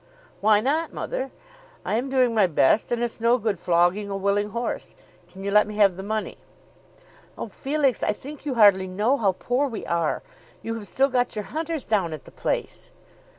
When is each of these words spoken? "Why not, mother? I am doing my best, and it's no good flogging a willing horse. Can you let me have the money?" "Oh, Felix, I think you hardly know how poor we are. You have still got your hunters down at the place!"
"Why 0.39 0.61
not, 0.61 0.91
mother? 0.91 1.29
I 1.85 1.93
am 1.93 2.09
doing 2.09 2.33
my 2.33 2.47
best, 2.47 2.91
and 2.91 3.03
it's 3.03 3.21
no 3.21 3.37
good 3.37 3.59
flogging 3.59 4.09
a 4.09 4.17
willing 4.17 4.49
horse. 4.49 4.95
Can 5.31 5.43
you 5.43 5.51
let 5.51 5.67
me 5.67 5.75
have 5.75 5.95
the 5.95 6.01
money?" 6.01 6.39
"Oh, 7.37 7.47
Felix, 7.47 8.01
I 8.01 8.11
think 8.11 8.43
you 8.43 8.55
hardly 8.55 8.87
know 8.87 9.15
how 9.17 9.33
poor 9.33 9.67
we 9.67 9.85
are. 9.85 10.23
You 10.63 10.73
have 10.73 10.87
still 10.87 11.09
got 11.09 11.35
your 11.35 11.45
hunters 11.45 11.85
down 11.85 12.13
at 12.13 12.23
the 12.25 12.31
place!" 12.31 12.89